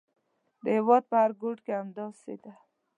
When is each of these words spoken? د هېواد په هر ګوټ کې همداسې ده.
د 0.63 0.65
هېواد 0.77 1.03
په 1.09 1.15
هر 1.23 1.31
ګوټ 1.41 1.57
کې 1.65 1.73
همداسې 1.79 2.33
ده. 2.43 2.53